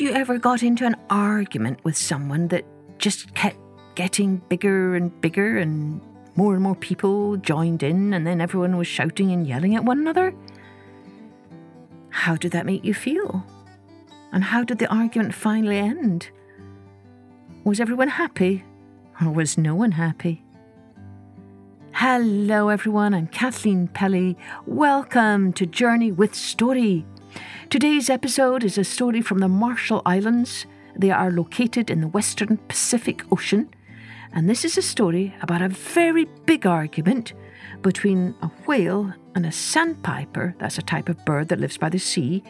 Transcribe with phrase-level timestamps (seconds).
[0.00, 2.64] Have you ever got into an argument with someone that
[2.96, 3.58] just kept
[3.96, 6.00] getting bigger and bigger and
[6.36, 9.98] more and more people joined in and then everyone was shouting and yelling at one
[9.98, 10.34] another?
[12.08, 13.44] How did that make you feel?
[14.32, 16.30] And how did the argument finally end?
[17.64, 18.64] Was everyone happy?
[19.20, 20.42] Or was no one happy?
[21.92, 23.12] Hello, everyone.
[23.12, 24.38] I'm Kathleen Pelley.
[24.64, 27.04] Welcome to Journey with Story.
[27.68, 30.66] Today's episode is a story from the Marshall Islands.
[30.96, 33.68] They are located in the western Pacific Ocean.
[34.32, 37.32] And this is a story about a very big argument
[37.82, 40.54] between a whale and a sandpiper.
[40.58, 42.42] That's a type of bird that lives by the sea.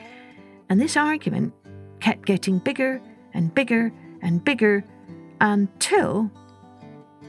[0.69, 1.53] And this argument
[2.01, 3.01] kept getting bigger
[3.35, 4.85] and bigger and bigger
[5.41, 6.31] until.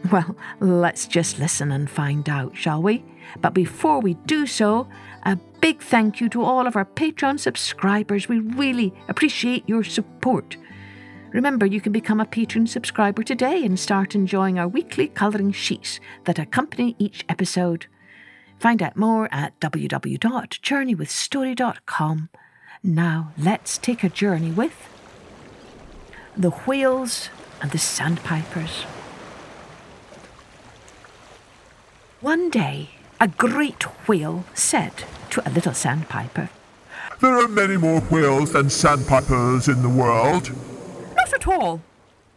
[0.11, 3.05] Well, let's just listen and find out, shall we?
[3.39, 4.89] But before we do so,
[5.23, 8.27] a big thank you to all of our Patreon subscribers.
[8.27, 10.57] We really appreciate your support.
[11.31, 16.01] Remember, you can become a Patreon subscriber today and start enjoying our weekly colouring sheets
[16.25, 17.85] that accompany each episode.
[18.59, 22.29] Find out more at www.journeywithstory.com.
[22.83, 24.89] Now, let's take a journey with
[26.35, 27.29] the whales
[27.61, 28.85] and the sandpipers.
[32.21, 36.49] One day, a great whale said to a little sandpiper,
[37.19, 40.51] There are many more whales than sandpipers in the world.
[41.15, 41.81] Not at all,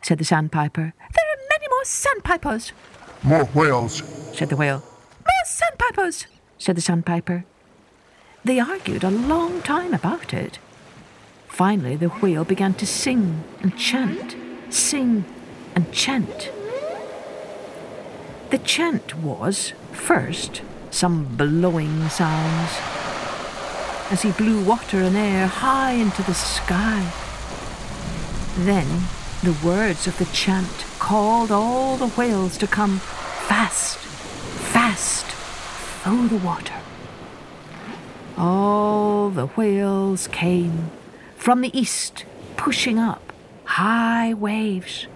[0.02, 0.94] said the sandpiper.
[0.98, 2.72] There are many more sandpipers,
[3.22, 4.02] More whales.
[4.36, 4.78] said the whale.
[4.80, 6.26] More sandpipers,
[6.58, 7.44] said the sandpiper.
[8.44, 10.58] They argued a long time about it.
[11.48, 14.34] Finally, the whale began to sing and chant,
[14.70, 15.24] sing
[15.74, 16.50] and chant.
[18.54, 22.70] The chant was, first, some blowing sounds,
[24.12, 27.04] as he blew water and air high into the sky.
[28.58, 28.86] Then
[29.42, 33.00] the words of the chant called all the whales to come
[33.48, 35.26] fast, fast
[36.04, 36.78] through the water.
[38.38, 40.92] All the whales came
[41.34, 42.24] from the east,
[42.56, 43.32] pushing up
[43.64, 45.08] high waves.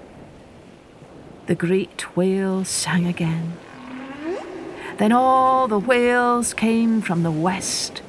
[1.48, 3.54] The great whale sang again.
[4.98, 8.03] Then all the whales came from the west,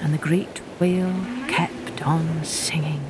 [0.00, 1.12] and the great whale
[1.48, 3.02] kept on singing.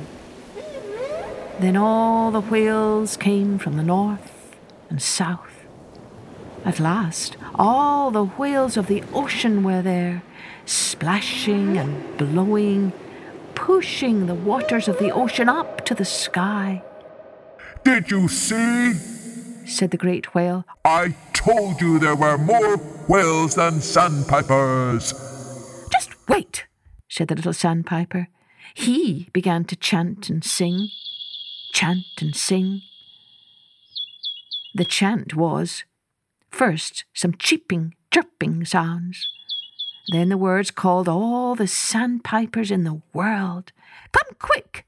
[1.59, 4.55] Then all the whales came from the north
[4.89, 5.67] and south.
[6.65, 10.23] At last, all the whales of the ocean were there,
[10.65, 12.91] splashing and blowing,
[13.53, 16.81] pushing the waters of the ocean up to the sky.
[17.83, 18.93] Did you see?
[19.65, 20.65] Said the great whale.
[20.85, 22.77] I told you there were more
[23.07, 25.13] whales than sandpipers.
[25.91, 26.67] Just wait,
[27.09, 28.27] said the little sandpiper.
[28.75, 30.89] He began to chant and sing,
[31.73, 32.81] chant and sing.
[34.75, 35.83] The chant was
[36.49, 39.27] first some cheeping, chirping sounds.
[40.11, 43.71] Then the words called all the sandpipers in the world.
[44.11, 44.85] Come quick!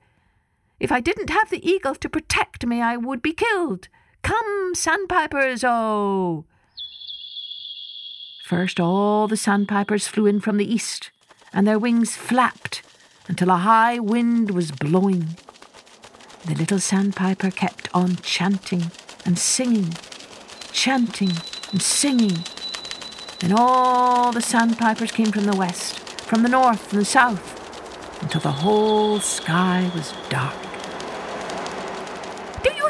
[0.84, 3.88] If I didn't have the eagle to protect me, I would be killed.
[4.22, 6.44] Come, sandpipers, oh!
[8.44, 11.10] First, all the sandpipers flew in from the east,
[11.54, 12.82] and their wings flapped
[13.30, 15.38] until a high wind was blowing.
[16.46, 18.92] The little sandpiper kept on chanting
[19.26, 19.94] and singing,
[20.74, 21.32] chanting
[21.72, 22.40] and singing.
[23.40, 28.42] Then all the sandpipers came from the west, from the north and the south, until
[28.42, 30.63] the whole sky was dark.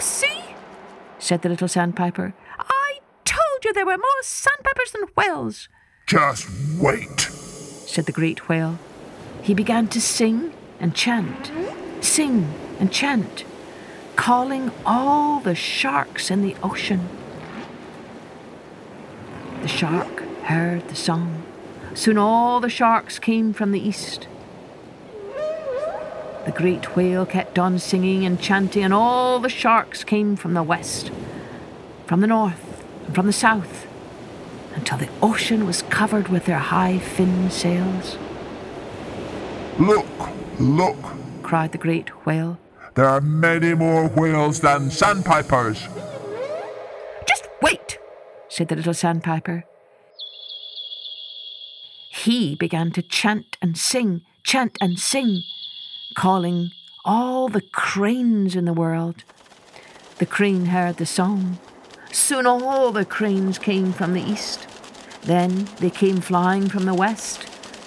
[0.03, 0.43] See?
[1.17, 2.33] said the little sandpiper.
[2.59, 5.69] I told you there were more sandpipers than whales,
[6.05, 6.47] Just
[6.77, 7.21] wait.
[7.21, 8.77] said the great whale.
[9.41, 11.51] He began to sing and chant,
[12.01, 13.45] sing and chant,
[14.17, 17.07] calling all the sharks in the ocean.
[19.61, 21.43] The shark heard the song.
[21.93, 24.27] Soon all the sharks came from the east.
[26.45, 30.63] The great whale kept on singing and chanting, and all the sharks came from the
[30.63, 31.09] west,
[32.05, 33.87] from the north, and from the south,
[34.75, 38.17] until the ocean was covered with their high fin sails.
[39.79, 40.05] Look,
[40.59, 40.97] look.
[41.43, 42.57] cried the great whale.
[42.95, 45.87] There are many more whales than sandpipers.
[47.25, 47.97] Just wait,
[48.49, 49.63] said the little sandpiper.
[52.11, 55.41] He began to chant and sing, chant and sing,
[56.13, 56.71] calling
[57.03, 59.23] all the cranes in the world.
[60.19, 61.59] The crane heard the song.
[62.11, 64.67] Soon all the cranes came from the east.
[65.23, 67.41] Then they came flying from the west,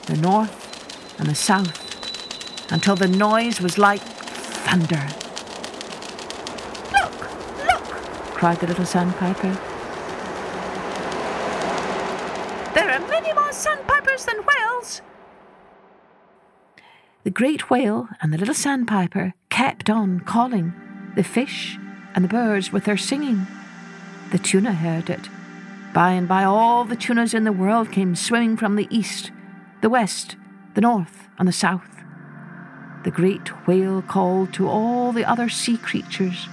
[0.06, 5.06] the north, and the south, until the noise was like thunder.
[6.92, 7.20] Look,
[7.66, 7.84] look,
[8.34, 9.56] cried the little sandpiper.
[12.74, 15.02] There are many more sandpipers than whales.
[17.26, 20.72] The great whale and the little sandpiper kept on calling
[21.16, 21.76] the fish
[22.14, 23.48] and the birds with their singing.
[24.30, 25.28] The tuna heard it.
[25.92, 29.32] By and by, all the tunas in the world came swimming from the east,
[29.80, 30.36] the west,
[30.74, 31.90] the north, and the south.
[33.02, 36.46] The great whale called to all the other sea creatures,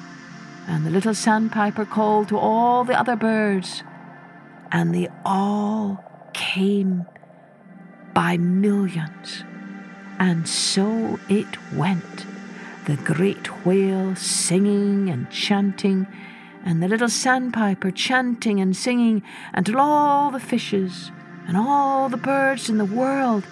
[0.66, 3.84] and the little sandpiper called to all the other birds,
[4.72, 6.04] and they all
[6.34, 7.06] came
[8.16, 9.44] by millions.
[10.20, 12.26] And so it went.
[12.86, 16.08] The great whale singing and chanting,
[16.66, 19.24] and the little sandpiper chanting and singing
[19.54, 21.12] until all the fishes
[21.48, 23.46] and all the birds in the world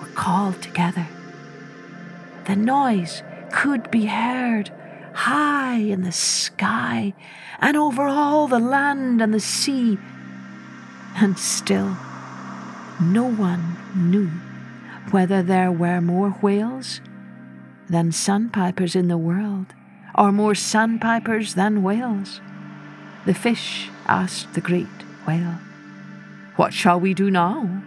[0.00, 1.06] were called together.
[2.46, 3.22] The noise
[3.52, 4.70] could be heard
[5.14, 7.14] high in the sky
[7.60, 9.98] and over all the land and the sea,
[11.16, 11.96] and still
[13.00, 14.30] no one knew
[15.10, 17.00] whether there were more whales
[17.88, 19.66] than sandpipers in the world,
[20.14, 22.40] or more sandpipers than whales.
[23.26, 24.86] The fish asked the great
[25.26, 25.58] whale,
[26.56, 27.82] What shall we do now?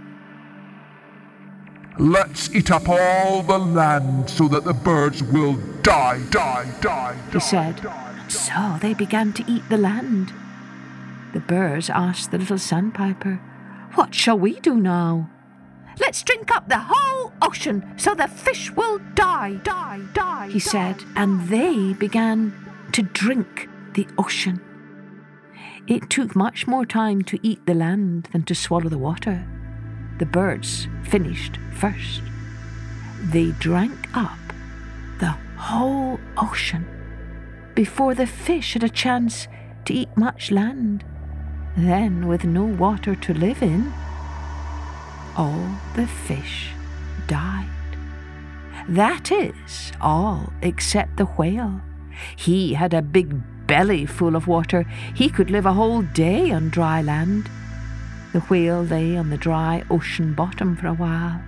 [1.98, 7.40] Let's eat up all the land so that the birds will die, die, die, he
[7.40, 7.86] said.
[7.86, 10.34] And so they began to eat the land.
[11.34, 13.40] The birds asked the little sandpiper,
[13.94, 15.30] What shall we do now?
[16.00, 17.05] Let's drink up the whole
[17.46, 22.54] ocean so the fish will die, die, die, he said, and they began
[22.92, 24.60] to drink the ocean.
[25.88, 29.46] It took much more time to eat the land than to swallow the water.
[30.18, 32.22] The birds finished first.
[33.22, 34.40] They drank up
[35.20, 36.86] the whole ocean
[37.76, 39.48] before the fish had a chance
[39.86, 41.04] to eat much land.
[41.78, 43.94] Then, with no water to live in,
[45.36, 46.75] all the fish
[47.28, 47.70] died.
[48.88, 51.82] That is, all except the whale.
[52.36, 53.36] He had a big
[53.68, 54.84] belly full of water.
[55.14, 57.50] He could live a whole day on dry land.
[58.34, 61.42] The whale lay on the dry ocean bottom for a while.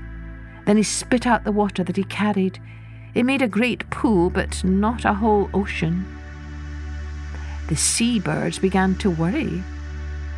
[0.66, 2.60] Then he spit out the water that he carried.
[3.14, 6.06] It made a great pool, but not a whole ocean.
[7.68, 9.64] The seabirds began to worry,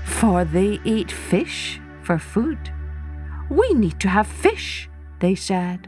[0.06, 2.58] for they ate fish for food.
[3.50, 4.89] We need to have fish,
[5.20, 5.88] they said.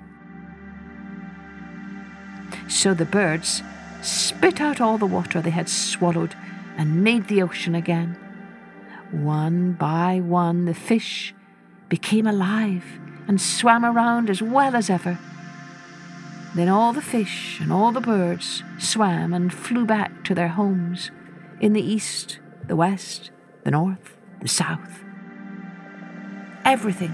[2.67, 3.61] So the birds
[4.01, 6.35] spit out all the water they had swallowed
[6.77, 8.17] and made the ocean again.
[9.11, 11.33] One by one, the fish
[11.89, 12.85] became alive
[13.27, 15.19] and swam around as well as ever.
[16.55, 21.11] Then all the fish and all the birds swam and flew back to their homes
[21.59, 23.31] in the east, the west,
[23.63, 25.03] the north, the south.
[26.65, 27.13] Everything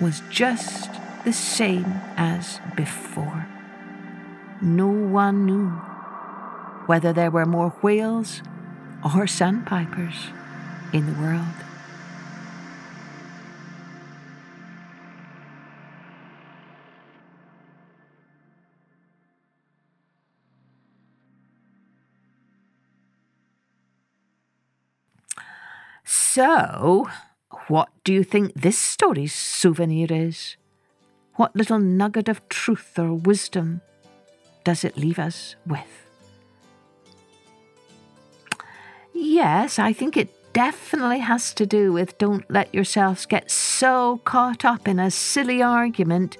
[0.00, 0.90] was just
[1.26, 3.48] the same as before.
[4.62, 5.70] No one knew
[6.86, 8.42] whether there were more whales
[9.02, 10.14] or sandpipers
[10.92, 11.42] in the world.
[26.04, 27.08] So,
[27.66, 30.56] what do you think this story's souvenir is?
[31.36, 33.82] What little nugget of truth or wisdom
[34.64, 36.06] does it leave us with?
[39.12, 44.64] Yes, I think it definitely has to do with don't let yourselves get so caught
[44.64, 46.38] up in a silly argument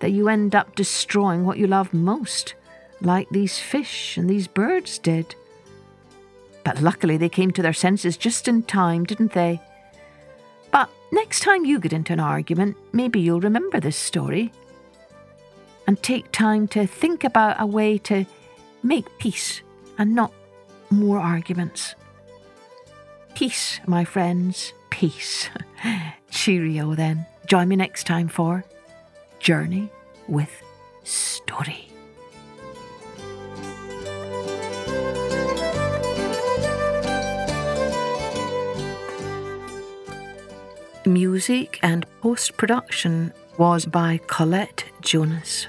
[0.00, 2.54] that you end up destroying what you love most,
[3.02, 5.34] like these fish and these birds did.
[6.64, 9.60] But luckily they came to their senses just in time, didn't they?
[11.10, 14.52] Next time you get into an argument, maybe you'll remember this story
[15.86, 18.26] and take time to think about a way to
[18.82, 19.62] make peace
[19.96, 20.32] and not
[20.90, 21.94] more arguments.
[23.34, 25.48] Peace, my friends, peace.
[26.30, 27.26] Cheerio then.
[27.46, 28.64] Join me next time for
[29.38, 29.90] Journey
[30.26, 30.62] with
[31.04, 31.87] Story.
[41.08, 45.66] Music and post production was by Colette Jonas.